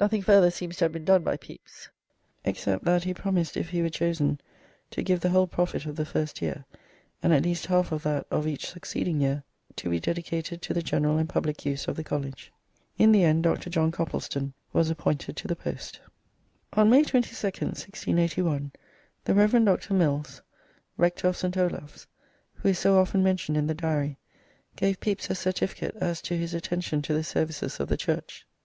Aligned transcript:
Nothing 0.00 0.20
further 0.20 0.50
seems 0.50 0.78
to 0.78 0.86
have 0.86 0.90
been 0.92 1.04
done 1.04 1.22
by 1.22 1.36
Pepys, 1.36 1.90
except 2.44 2.84
that 2.86 3.04
he 3.04 3.14
promised 3.14 3.56
if 3.56 3.68
he 3.70 3.82
were 3.82 3.88
chosen 3.88 4.40
to 4.90 5.00
give 5.00 5.20
the 5.20 5.28
whole 5.30 5.46
profit 5.46 5.86
of 5.86 5.94
the 5.94 6.04
first 6.04 6.42
year, 6.42 6.64
and 7.22 7.32
at 7.32 7.44
least 7.44 7.66
half 7.66 7.92
of 7.92 8.02
that 8.02 8.26
of 8.32 8.48
each 8.48 8.66
succeeding 8.68 9.20
year, 9.20 9.44
to 9.76 9.88
"be 9.88 10.00
dedicated 10.00 10.60
to 10.62 10.74
the 10.74 10.82
general 10.82 11.18
and 11.18 11.28
public 11.28 11.64
use 11.64 11.86
of 11.86 11.94
the 11.94 12.02
college." 12.02 12.52
In 12.98 13.12
the 13.12 13.22
end 13.22 13.44
Dr. 13.44 13.70
John 13.70 13.92
Coplestone 13.92 14.54
was 14.72 14.90
appointed 14.90 15.36
to 15.36 15.46
the 15.46 15.54
post. 15.54 16.00
On 16.72 16.90
May 16.90 17.04
22nd, 17.04 17.66
1681, 17.78 18.72
the 19.22 19.34
Rev. 19.34 19.64
Dr. 19.66 19.94
Milles, 19.94 20.42
rector 20.96 21.28
of 21.28 21.36
St. 21.36 21.56
Olave's, 21.56 22.08
who 22.54 22.70
is 22.70 22.78
so 22.80 22.98
often 22.98 23.22
mentioned 23.22 23.56
in 23.56 23.68
the 23.68 23.74
Diary, 23.74 24.18
gave 24.74 24.98
Pepys 24.98 25.30
a 25.30 25.36
certificate 25.36 25.94
as 26.00 26.20
to 26.22 26.36
his 26.36 26.54
attention 26.54 27.02
to 27.02 27.14
the 27.14 27.22
services 27.22 27.78
of 27.78 27.86
the 27.86 27.96
Church. 27.96 28.44